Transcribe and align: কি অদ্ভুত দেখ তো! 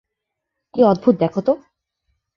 কি 0.73 0.79
অদ্ভুত 0.83 1.15
দেখ 1.19 1.33
তো! 1.39 1.53